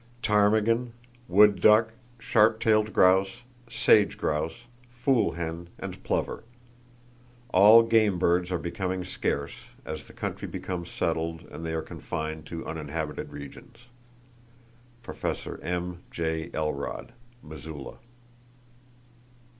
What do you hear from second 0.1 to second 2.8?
Ptarmigan, wood duck, sharp